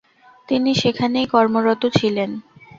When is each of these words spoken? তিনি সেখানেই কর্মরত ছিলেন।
তিনি 0.49 0.71
সেখানেই 0.75 1.27
কর্মরত 1.27 1.83
ছিলেন। 1.97 2.29